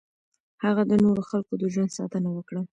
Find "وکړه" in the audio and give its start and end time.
2.33-2.61